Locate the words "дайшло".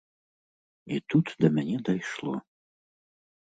1.93-2.35